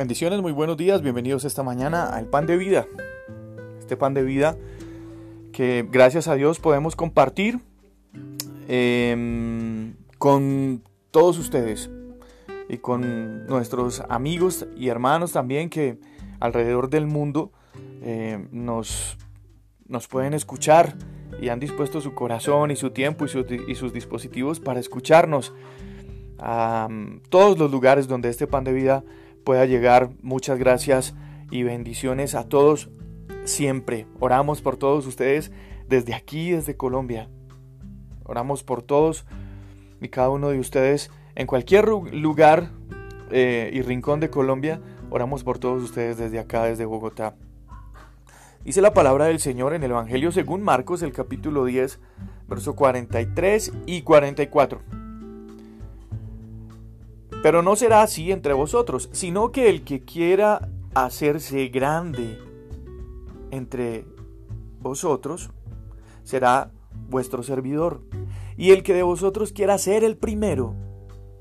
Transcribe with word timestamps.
Bendiciones, 0.00 0.40
muy 0.40 0.52
buenos 0.52 0.78
días, 0.78 1.02
bienvenidos 1.02 1.44
esta 1.44 1.62
mañana 1.62 2.06
al 2.06 2.24
pan 2.24 2.46
de 2.46 2.56
vida. 2.56 2.86
Este 3.80 3.98
pan 3.98 4.14
de 4.14 4.22
vida 4.22 4.56
que 5.52 5.86
gracias 5.92 6.26
a 6.26 6.36
Dios 6.36 6.58
podemos 6.58 6.96
compartir 6.96 7.60
em, 8.66 9.92
con 10.16 10.82
todos 11.10 11.36
ustedes 11.36 11.90
y 12.70 12.78
con 12.78 13.44
nuestros 13.44 14.02
amigos 14.08 14.66
y 14.74 14.88
hermanos 14.88 15.32
también 15.32 15.68
que 15.68 15.98
alrededor 16.40 16.88
del 16.88 17.06
mundo 17.06 17.52
eh, 18.00 18.48
nos, 18.52 19.18
nos 19.86 20.08
pueden 20.08 20.32
escuchar 20.32 20.94
y 21.42 21.50
han 21.50 21.60
dispuesto 21.60 22.00
su 22.00 22.14
corazón 22.14 22.70
y 22.70 22.76
su 22.76 22.88
tiempo 22.88 23.26
y, 23.26 23.70
y 23.70 23.74
sus 23.74 23.92
dispositivos 23.92 24.60
para 24.60 24.80
escucharnos 24.80 25.52
a 26.38 26.88
todos 27.28 27.58
los 27.58 27.70
lugares 27.70 28.08
donde 28.08 28.30
este 28.30 28.46
pan 28.46 28.64
de 28.64 28.72
vida 28.72 29.04
pueda 29.44 29.66
llegar. 29.66 30.10
Muchas 30.22 30.58
gracias 30.58 31.14
y 31.50 31.62
bendiciones 31.62 32.34
a 32.34 32.48
todos 32.48 32.90
siempre. 33.44 34.06
Oramos 34.18 34.62
por 34.62 34.76
todos 34.76 35.06
ustedes 35.06 35.52
desde 35.88 36.14
aquí, 36.14 36.52
desde 36.52 36.76
Colombia. 36.76 37.28
Oramos 38.24 38.62
por 38.62 38.82
todos 38.82 39.26
y 40.00 40.08
cada 40.08 40.30
uno 40.30 40.50
de 40.50 40.58
ustedes 40.58 41.10
en 41.34 41.46
cualquier 41.46 41.88
lugar 41.88 42.70
eh, 43.30 43.70
y 43.72 43.82
rincón 43.82 44.20
de 44.20 44.30
Colombia. 44.30 44.80
Oramos 45.10 45.42
por 45.42 45.58
todos 45.58 45.82
ustedes 45.82 46.18
desde 46.18 46.38
acá, 46.38 46.64
desde 46.64 46.84
Bogotá. 46.84 47.34
Dice 48.64 48.82
la 48.82 48.92
palabra 48.92 49.24
del 49.24 49.40
Señor 49.40 49.74
en 49.74 49.82
el 49.82 49.90
Evangelio 49.90 50.32
según 50.32 50.62
Marcos, 50.62 51.02
el 51.02 51.12
capítulo 51.12 51.64
10, 51.64 51.98
verso 52.46 52.76
43 52.76 53.72
y 53.86 54.02
44. 54.02 54.99
Pero 57.42 57.62
no 57.62 57.76
será 57.76 58.02
así 58.02 58.32
entre 58.32 58.52
vosotros, 58.52 59.08
sino 59.12 59.50
que 59.50 59.70
el 59.70 59.82
que 59.82 60.04
quiera 60.04 60.68
hacerse 60.94 61.68
grande 61.68 62.38
entre 63.50 64.04
vosotros 64.80 65.50
será 66.22 66.70
vuestro 67.08 67.42
servidor. 67.42 68.02
Y 68.56 68.72
el 68.72 68.82
que 68.82 68.94
de 68.94 69.02
vosotros 69.02 69.52
quiera 69.52 69.78
ser 69.78 70.04
el 70.04 70.16
primero 70.16 70.74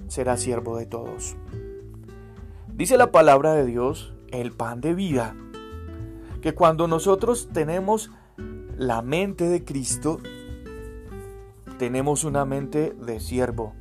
será 0.09 0.37
siervo 0.37 0.77
de 0.77 0.85
todos. 0.85 1.35
Dice 2.67 2.97
la 2.97 3.11
palabra 3.11 3.53
de 3.53 3.65
Dios, 3.65 4.13
el 4.31 4.51
pan 4.51 4.81
de 4.81 4.93
vida, 4.93 5.35
que 6.41 6.53
cuando 6.53 6.87
nosotros 6.87 7.49
tenemos 7.53 8.11
la 8.77 9.01
mente 9.01 9.47
de 9.47 9.63
Cristo, 9.63 10.19
tenemos 11.77 12.23
una 12.23 12.45
mente 12.45 12.93
de 12.93 13.19
siervo. 13.19 13.73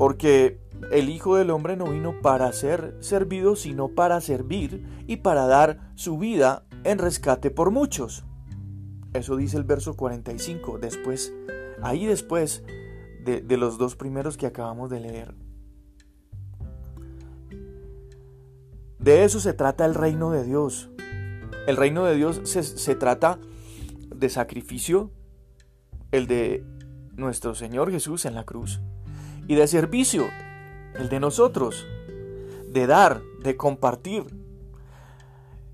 Porque 0.00 0.58
el 0.92 1.10
Hijo 1.10 1.36
del 1.36 1.50
Hombre 1.50 1.76
no 1.76 1.84
vino 1.84 2.22
para 2.22 2.50
ser 2.54 2.96
servido, 3.00 3.54
sino 3.54 3.88
para 3.88 4.22
servir 4.22 4.82
y 5.06 5.18
para 5.18 5.46
dar 5.46 5.92
su 5.94 6.16
vida 6.16 6.64
en 6.84 6.96
rescate 6.96 7.50
por 7.50 7.70
muchos. 7.70 8.24
Eso 9.12 9.36
dice 9.36 9.58
el 9.58 9.64
verso 9.64 9.98
45, 9.98 10.78
después, 10.78 11.34
ahí 11.82 12.06
después 12.06 12.64
de, 13.26 13.44
los 13.58 13.76
dos 13.76 13.94
primeros 13.94 14.38
que 14.38 14.46
acabamos 14.46 14.88
de 14.88 15.00
leer. 15.00 15.34
De 18.98 19.24
eso 19.24 19.38
se 19.38 19.52
trata 19.52 19.84
el 19.84 19.94
reino 19.94 20.30
de 20.30 20.44
Dios. 20.44 20.88
El 21.66 21.76
reino 21.76 22.06
de 22.06 22.16
Dios 22.16 22.40
se, 22.44 22.62
se 22.62 22.94
trata 22.94 23.38
de 24.16 24.30
sacrificio, 24.30 25.10
el 26.10 26.26
de 26.26 26.64
nuestro 27.16 27.54
Señor 27.54 27.90
Jesús 27.90 28.24
en 28.24 28.34
la 28.34 28.44
cruz 28.44 28.80
y 29.50 29.56
de 29.56 29.66
servicio, 29.66 30.28
el 30.94 31.08
de 31.08 31.18
nosotros, 31.18 31.84
de 32.68 32.86
dar, 32.86 33.20
de 33.42 33.56
compartir. 33.56 34.24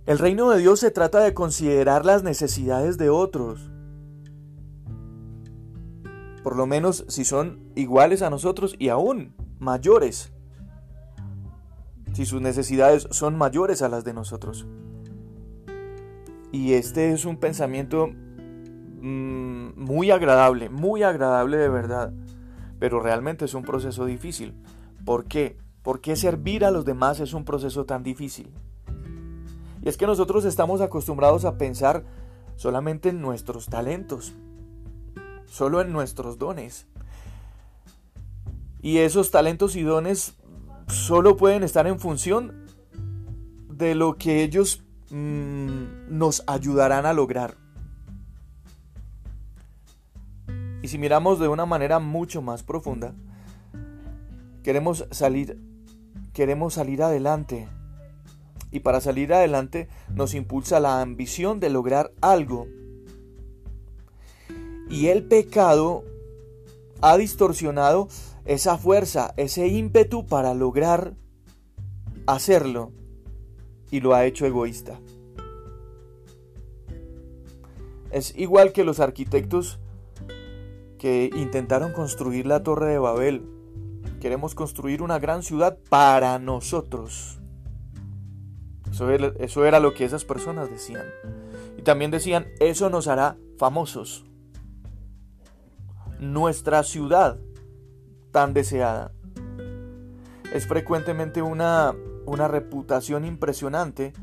El 0.06 0.19
reino 0.19 0.49
de 0.49 0.61
Dios 0.61 0.81
se 0.81 0.91
trata 0.91 1.21
de 1.21 1.34
considerar 1.34 2.06
las 2.06 2.23
necesidades 2.23 2.97
de 2.97 3.11
otros, 3.11 3.71
por 6.43 6.56
lo 6.56 6.65
menos 6.65 7.05
si 7.09 7.27
son 7.27 7.71
iguales 7.75 8.23
a 8.23 8.31
nosotros 8.31 8.77
y 8.78 8.89
aún 8.89 9.34
mayores, 9.59 10.33
si 12.15 12.25
sus 12.25 12.41
necesidades 12.41 13.06
son 13.11 13.37
mayores 13.37 13.83
a 13.83 13.91
las 13.91 14.05
de 14.05 14.15
nosotros. 14.15 14.67
Y 16.50 16.73
este 16.73 17.12
es 17.12 17.27
un 17.27 17.37
pensamiento 17.37 18.06
mm, 18.06 19.79
muy 19.79 20.11
agradable, 20.12 20.71
muy 20.71 21.03
agradable 21.03 21.59
de 21.59 21.69
verdad 21.69 22.15
pero 22.78 23.00
realmente 23.00 23.44
es 23.44 23.54
un 23.54 23.62
proceso 23.62 24.04
difícil. 24.04 24.54
¿Por 25.04 25.25
qué? 25.25 25.56
¿Por 25.82 26.00
qué 26.00 26.16
servir 26.16 26.64
a 26.64 26.70
los 26.70 26.84
demás 26.84 27.20
es 27.20 27.32
un 27.32 27.44
proceso 27.44 27.84
tan 27.84 28.03
difícil? 28.03 28.50
Y 29.82 29.88
es 29.88 29.97
que 29.97 30.06
nosotros 30.06 30.44
estamos 30.44 30.81
acostumbrados 30.81 31.44
a 31.44 31.59
pensar 31.59 32.04
solamente 32.56 33.10
en 33.10 33.20
nuestros 33.20 33.66
talentos, 33.66 34.34
solo 35.47 35.81
en 35.81 35.92
nuestros 35.92 36.38
dones. 36.38 36.87
Y 38.82 38.98
esos 38.98 39.31
talentos 39.31 39.76
y 39.76 39.82
dones 39.82 40.37
solo 40.88 41.37
pueden 41.37 41.62
estar 41.62 41.87
en 41.87 42.00
función 42.00 42.66
de 43.69 43.94
lo 43.94 44.16
que 44.16 44.43
ellos 44.43 44.82
mm, 45.10 46.08
nos 46.08 46.43
ayudarán 46.47 47.06
a 47.06 47.12
lograr. 47.12 47.66
Y 50.87 50.89
si 50.89 50.99
miramos 50.99 51.41
de 51.41 51.49
una 51.49 51.67
manera 51.67 51.99
mucho 51.99 52.43
más 52.43 52.63
profunda, 52.63 53.13
queremos 54.63 55.05
salir, 55.11 55.59
queremos 56.33 56.75
salir 56.75 57.03
adelante. 57.03 57.67
Y 58.71 58.79
para 58.79 59.01
salir 59.01 59.35
adelante 59.35 59.89
nos 60.15 60.33
impulsa 60.33 60.79
la 60.79 61.01
ambición 61.01 61.59
de 61.59 61.71
lograr 61.71 62.13
algo. 62.21 62.69
Y 64.89 65.09
el 65.09 65.25
pecado 65.25 66.05
ha 67.01 67.17
distorsionado 67.17 68.07
esa 68.45 68.79
fuerza, 68.79 69.35
ese 69.37 69.67
ímpetu 69.67 70.25
para 70.25 70.55
lograr 70.55 71.15
hacerlo 72.29 72.93
y 73.91 73.99
lo 73.99 74.15
ha 74.15 74.25
hecho 74.25 74.47
egoísta. 74.47 75.01
Es 78.13 78.33
igual 78.37 78.71
que 78.71 78.85
los 78.85 79.01
arquitectos 79.01 79.81
que 80.99 81.31
intentaron 81.34 81.93
construir 81.93 82.47
la 82.47 82.62
torre 82.62 82.91
de 82.91 82.99
Babel. 82.99 83.49
Queremos 84.21 84.55
construir 84.55 85.03
una 85.03 85.19
gran 85.19 85.43
ciudad 85.43 85.79
para 85.89 86.39
nosotros. 86.39 87.39
Eso 89.39 89.65
era, 89.67 89.79
lo 89.79 89.93
que 89.93 90.05
esas 90.05 90.25
personas 90.25 90.71
decían. 90.71 91.05
Y 91.77 91.83
también 91.83 92.11
decían, 92.11 92.47
eso 92.61 92.89
nos 92.89 93.09
hará 93.09 93.37
famosos. 93.59 94.25
Nuestra 96.19 96.83
ciudad 96.83 97.39
tan 98.33 98.55
deseada. 98.55 99.12
Es 100.53 100.67
frecuentemente 100.67 101.43
una, 101.43 101.95
una 102.25 102.49
reputación 102.49 103.27
impresionante 103.27 104.15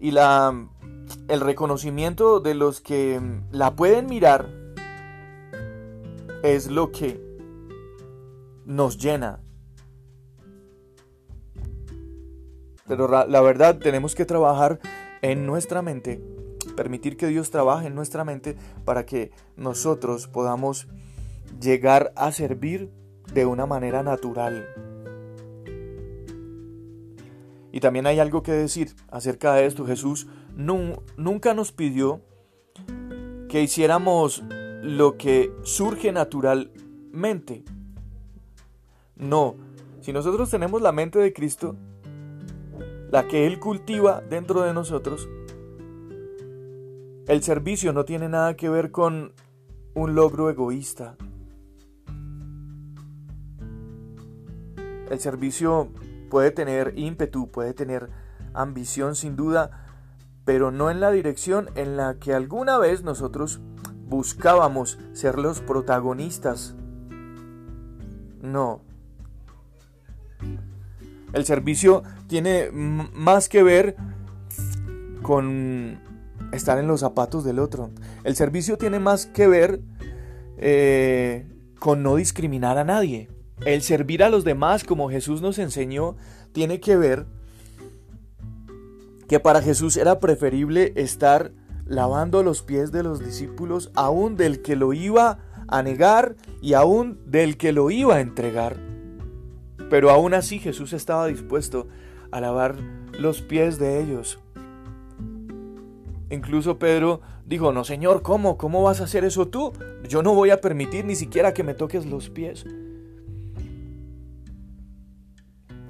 y 0.00 0.12
la, 0.12 0.68
el 1.28 1.40
reconocimiento 1.40 2.40
de 2.40 2.54
los 2.54 2.80
que 2.80 3.20
la 3.50 3.76
pueden 3.76 4.06
mirar 4.06 4.57
es 6.42 6.70
lo 6.70 6.92
que 6.92 7.20
nos 8.64 8.98
llena. 8.98 9.40
Pero 12.86 13.08
la 13.08 13.40
verdad 13.40 13.78
tenemos 13.78 14.14
que 14.14 14.24
trabajar 14.24 14.78
en 15.20 15.46
nuestra 15.46 15.82
mente, 15.82 16.22
permitir 16.76 17.16
que 17.16 17.26
Dios 17.26 17.50
trabaje 17.50 17.88
en 17.88 17.94
nuestra 17.94 18.24
mente 18.24 18.56
para 18.84 19.04
que 19.04 19.30
nosotros 19.56 20.26
podamos 20.26 20.88
llegar 21.60 22.12
a 22.16 22.32
servir 22.32 22.90
de 23.32 23.46
una 23.46 23.66
manera 23.66 24.02
natural. 24.02 24.66
Y 27.72 27.80
también 27.80 28.06
hay 28.06 28.18
algo 28.18 28.42
que 28.42 28.52
decir 28.52 28.94
acerca 29.10 29.52
de 29.54 29.66
esto. 29.66 29.86
Jesús 29.86 30.26
nunca 30.56 31.52
nos 31.52 31.72
pidió 31.72 32.22
que 33.48 33.62
hiciéramos 33.62 34.42
lo 34.82 35.16
que 35.16 35.52
surge 35.62 36.12
naturalmente. 36.12 37.64
No, 39.16 39.56
si 40.00 40.12
nosotros 40.12 40.50
tenemos 40.50 40.80
la 40.80 40.92
mente 40.92 41.18
de 41.18 41.32
Cristo, 41.32 41.76
la 43.10 43.26
que 43.26 43.46
Él 43.46 43.58
cultiva 43.58 44.20
dentro 44.20 44.62
de 44.62 44.72
nosotros, 44.72 45.28
el 47.26 47.42
servicio 47.42 47.92
no 47.92 48.04
tiene 48.04 48.28
nada 48.28 48.56
que 48.56 48.68
ver 48.68 48.90
con 48.90 49.32
un 49.94 50.14
logro 50.14 50.48
egoísta. 50.48 51.16
El 55.10 55.18
servicio 55.18 55.88
puede 56.30 56.50
tener 56.50 56.92
ímpetu, 56.96 57.50
puede 57.50 57.74
tener 57.74 58.10
ambición 58.54 59.14
sin 59.14 59.36
duda, 59.36 59.86
pero 60.44 60.70
no 60.70 60.90
en 60.90 61.00
la 61.00 61.10
dirección 61.10 61.68
en 61.74 61.96
la 61.96 62.18
que 62.18 62.32
alguna 62.32 62.78
vez 62.78 63.02
nosotros 63.02 63.60
buscábamos 64.08 64.98
ser 65.12 65.38
los 65.38 65.60
protagonistas. 65.60 66.74
No. 68.40 68.82
El 71.32 71.44
servicio 71.44 72.02
tiene 72.26 72.70
más 72.72 73.48
que 73.48 73.62
ver 73.62 73.96
con 75.22 76.00
estar 76.52 76.78
en 76.78 76.86
los 76.86 77.00
zapatos 77.00 77.44
del 77.44 77.58
otro. 77.58 77.90
El 78.24 78.34
servicio 78.34 78.78
tiene 78.78 78.98
más 78.98 79.26
que 79.26 79.46
ver 79.46 79.82
eh, 80.56 81.46
con 81.78 82.02
no 82.02 82.16
discriminar 82.16 82.78
a 82.78 82.84
nadie. 82.84 83.28
El 83.64 83.82
servir 83.82 84.22
a 84.22 84.30
los 84.30 84.44
demás, 84.44 84.84
como 84.84 85.10
Jesús 85.10 85.42
nos 85.42 85.58
enseñó, 85.58 86.16
tiene 86.52 86.80
que 86.80 86.96
ver 86.96 87.26
que 89.28 89.40
para 89.40 89.60
Jesús 89.60 89.96
era 89.96 90.20
preferible 90.20 90.92
estar 90.96 91.52
lavando 91.88 92.42
los 92.42 92.62
pies 92.62 92.92
de 92.92 93.02
los 93.02 93.18
discípulos, 93.18 93.90
aún 93.94 94.36
del 94.36 94.62
que 94.62 94.76
lo 94.76 94.92
iba 94.92 95.38
a 95.66 95.82
negar 95.82 96.36
y 96.62 96.74
aún 96.74 97.18
del 97.26 97.56
que 97.56 97.72
lo 97.72 97.90
iba 97.90 98.16
a 98.16 98.20
entregar. 98.20 98.76
Pero 99.90 100.10
aún 100.10 100.34
así 100.34 100.58
Jesús 100.58 100.92
estaba 100.92 101.26
dispuesto 101.26 101.88
a 102.30 102.40
lavar 102.40 102.76
los 103.18 103.40
pies 103.42 103.78
de 103.78 104.00
ellos. 104.00 104.38
Incluso 106.30 106.78
Pedro 106.78 107.22
dijo, 107.46 107.72
no 107.72 107.84
Señor, 107.84 108.22
¿cómo? 108.22 108.58
¿Cómo 108.58 108.82
vas 108.82 109.00
a 109.00 109.04
hacer 109.04 109.24
eso 109.24 109.48
tú? 109.48 109.72
Yo 110.06 110.22
no 110.22 110.34
voy 110.34 110.50
a 110.50 110.60
permitir 110.60 111.06
ni 111.06 111.16
siquiera 111.16 111.54
que 111.54 111.64
me 111.64 111.74
toques 111.74 112.04
los 112.04 112.28
pies. 112.28 112.66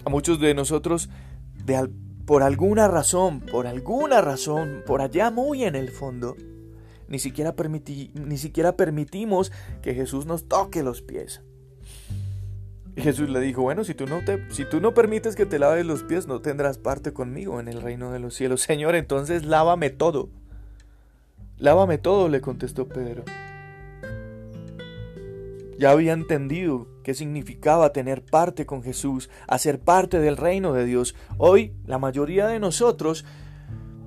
A 0.05 0.11
muchos 0.11 0.41
de 0.41 0.55
nosotros, 0.55 1.11
de, 1.65 1.91
por 2.29 2.43
alguna 2.43 2.89
razón, 2.89 3.41
por 3.41 3.67
alguna 3.67 4.21
razón, 4.21 4.83
por 4.85 5.01
allá 5.01 5.31
muy 5.31 5.65
en 5.65 5.75
el 5.75 5.89
fondo, 5.89 6.37
ni 7.09 7.19
siquiera, 7.19 7.55
ni 8.13 8.37
siquiera 8.37 8.77
permitimos 8.77 9.51
que 9.81 9.95
Jesús 9.95 10.27
nos 10.27 10.47
toque 10.47 10.83
los 10.83 11.01
pies. 11.01 11.41
Y 12.97 13.01
Jesús 13.01 13.31
le 13.31 13.41
dijo, 13.41 13.63
bueno, 13.63 13.83
si 13.83 13.95
tú, 13.95 14.07
no 14.07 14.23
te, 14.27 14.45
si 14.51 14.67
tú 14.67 14.79
no 14.79 14.93
permites 14.93 15.37
que 15.37 15.47
te 15.47 15.59
laves 15.59 15.87
los 15.87 16.03
pies, 16.03 16.27
no 16.27 16.43
tendrás 16.43 16.77
parte 16.77 17.15
conmigo 17.15 17.61
en 17.61 17.69
el 17.69 17.81
reino 17.81 18.13
de 18.13 18.19
los 18.19 18.35
cielos. 18.35 18.61
Señor, 18.61 18.95
entonces 18.95 19.47
lávame 19.47 19.89
todo. 19.89 20.29
Lávame 21.57 21.97
todo, 21.97 22.29
le 22.29 22.43
contestó 22.43 22.89
Pedro. 22.89 23.25
Ya 25.79 25.93
había 25.93 26.13
entendido 26.13 26.89
qué 27.05 27.15
significaba 27.15 27.93
tener 27.93 28.25
parte 28.25 28.67
con 28.67 28.83
Jesús, 28.83 29.31
hacer 29.47 29.79
parte 29.79 30.19
del 30.19 30.37
reino 30.37 30.73
de 30.73 30.85
Dios. 30.85 31.15
Hoy, 31.37 31.73
la 31.87 31.99
mayoría 31.99 32.49
de 32.49 32.59
nosotros, 32.59 33.25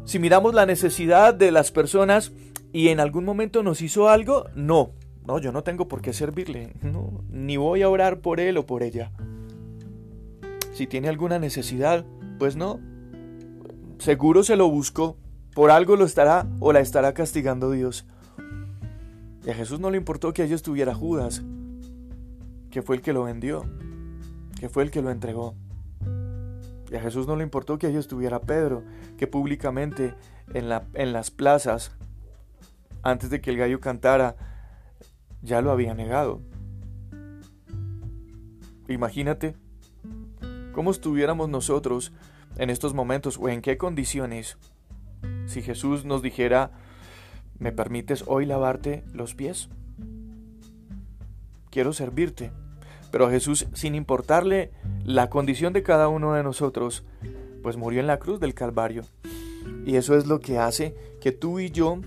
si 0.03 0.19
miramos 0.19 0.53
la 0.53 0.65
necesidad 0.65 1.33
de 1.33 1.49
las 1.51 1.71
personas 1.71 2.33
y 2.73 2.89
en 2.89 2.99
algún 2.99 3.23
momento 3.23 3.63
nos 3.63 3.81
hizo 3.81 4.09
algo, 4.09 4.47
no, 4.53 4.91
no, 5.25 5.39
yo 5.39 5.53
no 5.53 5.63
tengo 5.63 5.87
por 5.87 6.01
qué 6.01 6.11
servirle, 6.11 6.73
no, 6.81 7.23
ni 7.29 7.55
voy 7.55 7.83
a 7.83 7.89
orar 7.89 8.19
por 8.19 8.41
él 8.41 8.57
o 8.57 8.65
por 8.65 8.83
ella. 8.83 9.13
Si 10.73 10.87
tiene 10.87 11.07
alguna 11.07 11.39
necesidad, 11.39 12.05
pues 12.37 12.57
no. 12.57 12.81
Seguro 13.97 14.43
se 14.43 14.57
lo 14.57 14.69
buscó, 14.69 15.15
por 15.53 15.71
algo 15.71 15.95
lo 15.95 16.03
estará 16.03 16.47
o 16.59 16.73
la 16.73 16.81
estará 16.81 17.13
castigando 17.13 17.71
Dios. 17.71 18.05
Y 19.45 19.49
a 19.49 19.53
Jesús 19.53 19.79
no 19.79 19.89
le 19.89 19.97
importó 19.97 20.33
que 20.33 20.41
allí 20.41 20.53
estuviera 20.53 20.93
Judas, 20.93 21.43
que 22.71 22.81
fue 22.81 22.95
el 22.95 23.01
que 23.01 23.13
lo 23.13 23.23
vendió, 23.23 23.65
que 24.59 24.69
fue 24.69 24.83
el 24.83 24.91
que 24.91 25.01
lo 25.01 25.11
entregó. 25.11 25.55
Y 26.89 26.95
a 26.95 27.01
Jesús 27.01 27.27
no 27.27 27.35
le 27.35 27.43
importó 27.43 27.77
que 27.77 27.87
allí 27.87 27.97
estuviera 27.97 28.41
Pedro, 28.41 28.83
que 29.17 29.27
públicamente 29.27 30.15
en, 30.53 30.69
la, 30.69 30.87
en 30.93 31.13
las 31.13 31.31
plazas, 31.31 31.91
antes 33.03 33.29
de 33.29 33.41
que 33.41 33.51
el 33.51 33.57
gallo 33.57 33.79
cantara, 33.79 34.35
ya 35.41 35.61
lo 35.61 35.71
había 35.71 35.93
negado. 35.93 36.41
Imagínate 38.87 39.55
cómo 40.73 40.91
estuviéramos 40.91 41.49
nosotros 41.49 42.11
en 42.57 42.69
estos 42.69 42.93
momentos 42.93 43.37
o 43.37 43.47
en 43.49 43.61
qué 43.61 43.77
condiciones 43.77 44.57
si 45.45 45.61
Jesús 45.61 46.05
nos 46.05 46.21
dijera, 46.21 46.71
¿me 47.59 47.71
permites 47.71 48.23
hoy 48.27 48.45
lavarte 48.45 49.03
los 49.13 49.35
pies? 49.35 49.69
Quiero 51.71 51.93
servirte. 51.93 52.51
Pero 53.11 53.29
Jesús, 53.29 53.67
sin 53.73 53.95
importarle 53.95 54.71
la 55.03 55.29
condición 55.29 55.73
de 55.73 55.83
cada 55.83 56.07
uno 56.07 56.33
de 56.33 56.43
nosotros, 56.43 57.03
pues 57.63 57.77
murió 57.77 57.99
en 57.99 58.07
la 58.07 58.19
cruz 58.19 58.39
del 58.39 58.53
Calvario. 58.53 59.03
Y 59.85 59.95
eso 59.95 60.15
es 60.15 60.27
lo 60.27 60.39
que 60.39 60.59
hace 60.59 60.95
que 61.19 61.31
tú 61.31 61.59
y 61.59 61.71
yo 61.71 61.99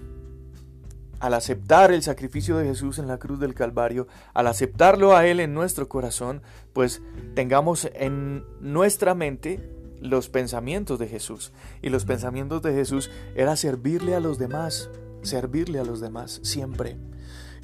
al 1.20 1.34
aceptar 1.34 1.90
el 1.90 2.02
sacrificio 2.02 2.58
de 2.58 2.66
Jesús 2.66 2.98
en 2.98 3.08
la 3.08 3.18
cruz 3.18 3.40
del 3.40 3.54
Calvario, 3.54 4.06
al 4.34 4.46
aceptarlo 4.46 5.16
a 5.16 5.26
Él 5.26 5.40
en 5.40 5.54
nuestro 5.54 5.88
corazón, 5.88 6.42
pues 6.72 7.00
tengamos 7.34 7.88
en 7.94 8.44
nuestra 8.60 9.14
mente 9.14 9.58
los 10.02 10.28
pensamientos 10.28 10.98
de 10.98 11.08
Jesús. 11.08 11.52
Y 11.80 11.88
los 11.88 12.04
pensamientos 12.04 12.60
de 12.60 12.74
Jesús 12.74 13.10
era 13.34 13.56
servirle 13.56 14.14
a 14.14 14.20
los 14.20 14.38
demás, 14.38 14.90
servirle 15.22 15.78
a 15.78 15.84
los 15.84 16.00
demás 16.00 16.40
siempre. 16.42 16.98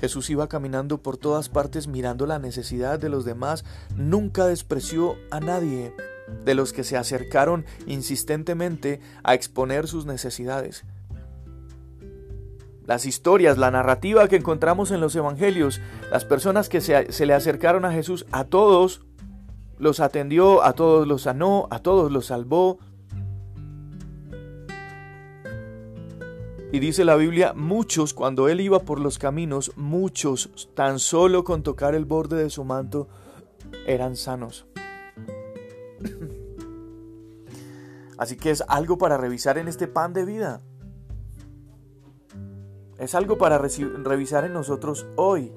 Jesús 0.01 0.31
iba 0.31 0.49
caminando 0.49 0.99
por 0.99 1.17
todas 1.17 1.49
partes 1.49 1.87
mirando 1.87 2.27
la 2.27 2.39
necesidad 2.39 2.99
de 2.99 3.09
los 3.09 3.25
demás, 3.25 3.65
nunca 3.97 4.47
despreció 4.47 5.17
a 5.31 5.41
nadie 5.41 5.95
de 6.45 6.55
los 6.55 6.73
que 6.73 6.85
se 6.85 6.97
acercaron 6.97 7.65
insistentemente 7.87 9.01
a 9.23 9.35
exponer 9.35 9.87
sus 9.87 10.07
necesidades. 10.07 10.85
Las 12.87 13.07
historias, 13.07 13.59
la 13.59 13.71
narrativa 13.71 14.27
que 14.27 14.37
encontramos 14.37 14.91
en 14.91 15.01
los 15.01 15.15
evangelios, 15.15 15.81
las 16.11 16.25
personas 16.25 16.69
que 16.69 16.81
se, 16.81 17.27
le 17.27 17.35
acercaron 17.35 17.85
a 17.85 17.93
Jesús, 17.93 18.27
a 18.33 18.45
todos 18.45 19.03
los 19.79 20.01
atendió, 20.01 20.65
a 20.65 20.73
todos 20.73 21.07
los 21.07 21.23
sanó, 21.23 21.69
a 21.71 21.81
todos 21.81 22.11
los 22.11 22.27
salvó. 22.27 22.79
Y 26.73 26.79
dice 26.79 27.05
la 27.05 27.17
Biblia, 27.17 27.53
muchos 27.53 28.15
cuando 28.15 28.49
él 28.49 28.61
iba 28.61 28.85
por 28.85 29.01
los 29.01 29.19
caminos, 29.19 29.73
muchos 29.77 30.69
tan 30.75 31.01
solo 31.01 31.43
con 31.43 31.65
tocar 31.65 31.97
el 31.97 32.05
borde 32.05 32.41
de 32.41 32.49
su 32.49 32.65
manto 32.65 33.09
eran 33.87 34.15
sanos. 34.15 34.67
Así 38.19 38.37
que 38.37 38.51
es 38.51 38.63
algo 38.69 38.99
para 38.99 39.17
revisar 39.17 39.59
en 39.59 39.67
este 39.67 39.89
pan 39.89 40.13
de 40.13 40.25
vida. 40.25 40.61
Es 42.99 43.17
algo 43.17 43.37
para 43.37 43.59
revisar 43.59 44.45
en 44.45 44.53
nosotros 44.53 45.09
hoy. 45.17 45.51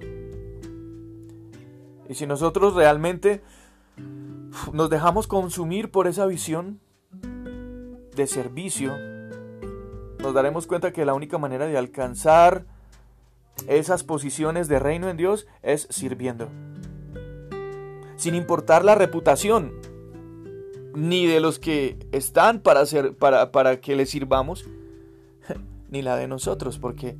Y 2.09 2.15
si 2.15 2.25
nosotros 2.25 2.73
realmente 2.73 3.43
nos 4.71 4.89
dejamos 4.89 5.27
consumir 5.27 5.91
por 5.91 6.07
esa 6.07 6.25
visión 6.25 6.79
de 8.15 8.25
servicio, 8.25 9.12
nos 10.23 10.33
daremos 10.33 10.67
cuenta 10.67 10.93
que 10.93 11.05
la 11.05 11.13
única 11.13 11.37
manera 11.37 11.67
de 11.67 11.77
alcanzar 11.77 12.65
esas 13.67 14.03
posiciones 14.03 14.69
de 14.69 14.79
reino 14.79 15.09
en 15.09 15.17
Dios 15.17 15.47
es 15.61 15.85
sirviendo. 15.91 16.49
Sin 18.15 18.33
importar 18.33 18.85
la 18.85 18.95
reputación, 18.95 19.73
ni 20.95 21.25
de 21.27 21.41
los 21.41 21.59
que 21.59 21.97
están 22.13 22.61
para, 22.61 22.83
para, 23.19 23.51
para 23.51 23.81
que 23.81 23.97
les 23.97 24.11
sirvamos, 24.11 24.65
ni 25.89 26.01
la 26.01 26.15
de 26.15 26.27
nosotros, 26.29 26.79
porque 26.79 27.17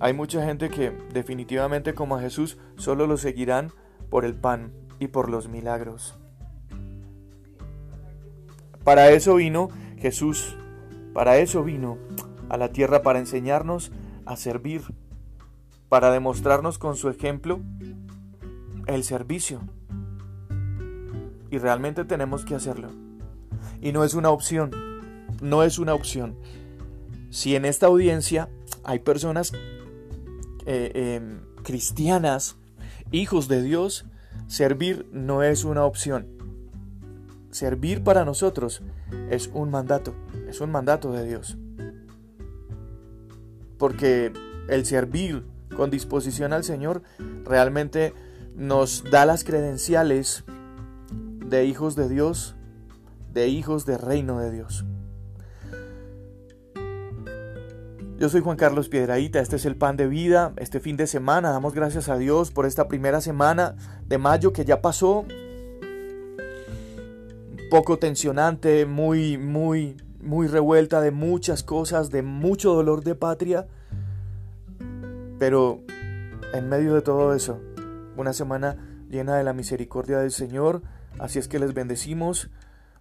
hay 0.00 0.12
mucha 0.12 0.44
gente 0.44 0.68
que 0.68 0.92
definitivamente 1.14 1.94
como 1.94 2.16
a 2.16 2.20
Jesús 2.20 2.58
solo 2.76 3.06
lo 3.06 3.16
seguirán 3.16 3.72
por 4.10 4.26
el 4.26 4.34
pan 4.34 4.70
y 4.98 5.08
por 5.08 5.30
los 5.30 5.48
milagros. 5.48 6.14
Para 8.84 9.10
eso 9.10 9.36
vino 9.36 9.70
Jesús, 9.98 10.56
para 11.12 11.38
eso 11.38 11.62
vino 11.64 11.98
a 12.48 12.56
la 12.56 12.72
tierra 12.72 13.02
para 13.02 13.18
enseñarnos 13.18 13.92
a 14.26 14.36
servir, 14.36 14.82
para 15.88 16.10
demostrarnos 16.10 16.78
con 16.78 16.96
su 16.96 17.08
ejemplo 17.08 17.60
el 18.86 19.04
servicio. 19.04 19.60
Y 21.50 21.58
realmente 21.58 22.04
tenemos 22.04 22.44
que 22.44 22.54
hacerlo. 22.54 22.90
Y 23.80 23.92
no 23.92 24.04
es 24.04 24.14
una 24.14 24.30
opción, 24.30 24.70
no 25.40 25.62
es 25.62 25.78
una 25.78 25.94
opción. 25.94 26.36
Si 27.30 27.56
en 27.56 27.64
esta 27.64 27.86
audiencia 27.86 28.48
hay 28.84 29.00
personas 29.00 29.52
eh, 30.66 30.92
em, 30.94 31.40
cristianas, 31.62 32.56
hijos 33.10 33.48
de 33.48 33.62
Dios, 33.62 34.06
servir 34.46 35.08
no 35.12 35.42
es 35.42 35.64
una 35.64 35.84
opción. 35.84 36.28
Servir 37.50 38.04
para 38.04 38.24
nosotros 38.24 38.82
es 39.30 39.50
un 39.52 39.70
mandato, 39.70 40.14
es 40.48 40.60
un 40.60 40.70
mandato 40.70 41.12
de 41.12 41.26
Dios. 41.26 41.56
Porque 43.78 44.32
el 44.68 44.84
servir 44.84 45.44
con 45.76 45.90
disposición 45.90 46.52
al 46.52 46.64
Señor 46.64 47.02
realmente 47.44 48.12
nos 48.56 49.04
da 49.10 49.24
las 49.24 49.44
credenciales 49.44 50.44
de 51.46 51.64
hijos 51.64 51.96
de 51.96 52.08
Dios, 52.08 52.54
de 53.32 53.48
hijos 53.48 53.86
del 53.86 53.98
reino 53.98 54.38
de 54.38 54.50
Dios. 54.50 54.84
Yo 58.18 58.28
soy 58.28 58.42
Juan 58.42 58.58
Carlos 58.58 58.90
Piedraíta, 58.90 59.40
este 59.40 59.56
es 59.56 59.64
el 59.64 59.76
pan 59.76 59.96
de 59.96 60.06
vida, 60.06 60.52
este 60.58 60.78
fin 60.78 60.98
de 60.98 61.06
semana, 61.06 61.52
damos 61.52 61.72
gracias 61.72 62.10
a 62.10 62.18
Dios 62.18 62.50
por 62.50 62.66
esta 62.66 62.86
primera 62.86 63.22
semana 63.22 63.76
de 64.06 64.18
mayo 64.18 64.52
que 64.52 64.66
ya 64.66 64.82
pasó. 64.82 65.24
Poco 67.70 67.98
tensionante, 67.98 68.84
muy, 68.84 69.38
muy, 69.38 69.96
muy 70.20 70.48
revuelta 70.48 71.00
de 71.00 71.12
muchas 71.12 71.62
cosas, 71.62 72.10
de 72.10 72.22
mucho 72.22 72.74
dolor 72.74 73.02
de 73.02 73.14
patria. 73.14 73.66
Pero 75.38 75.80
en 76.52 76.68
medio 76.68 76.94
de 76.94 77.00
todo 77.00 77.34
eso, 77.34 77.60
una 78.16 78.32
semana 78.32 78.76
llena 79.08 79.36
de 79.36 79.44
la 79.44 79.52
misericordia 79.52 80.18
del 80.18 80.32
Señor. 80.32 80.82
Así 81.18 81.38
es 81.38 81.48
que 81.48 81.58
les 81.58 81.72
bendecimos, 81.72 82.50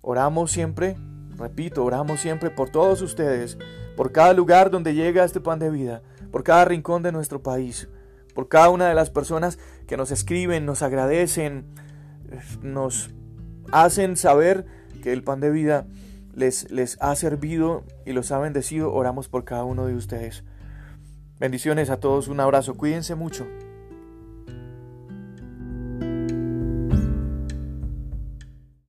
oramos 0.02 0.52
siempre, 0.52 0.96
repito, 1.36 1.84
oramos 1.84 2.20
siempre 2.20 2.50
por 2.50 2.70
todos 2.70 3.02
ustedes, 3.02 3.58
por 3.98 4.12
cada 4.12 4.34
lugar 4.34 4.70
donde 4.72 4.94
llega 4.94 5.26
este 5.26 5.42
pan 5.42 5.60
de 5.60 5.72
vida, 5.72 6.02
por 6.32 6.44
cada 6.44 6.66
rincón 6.66 7.04
de 7.04 7.12
nuestro 7.12 7.42
país, 7.42 7.90
por 8.36 8.48
cada 8.48 8.70
una 8.70 8.88
de 8.88 8.96
las 8.96 9.10
personas 9.10 9.58
que 9.88 9.98
nos 9.98 10.12
escriben, 10.12 10.66
nos 10.66 10.84
agradecen, 10.84 11.66
nos 12.62 13.10
hacen 13.72 14.18
saber 14.18 14.66
que 15.02 15.14
el 15.14 15.24
pan 15.24 15.40
de 15.40 15.52
vida 15.52 15.86
les, 16.34 16.70
les 16.72 16.98
ha 17.02 17.16
servido 17.16 17.84
y 18.06 18.14
los 18.14 18.32
ha 18.32 18.40
bendecido. 18.40 18.94
Oramos 18.94 19.28
por 19.28 19.46
cada 19.46 19.64
uno 19.64 19.86
de 19.86 19.96
ustedes. 19.96 20.44
Bendiciones 21.40 21.90
a 21.90 22.00
todos, 22.00 22.28
un 22.28 22.40
abrazo, 22.40 22.76
cuídense 22.76 23.16
mucho. 23.16 23.48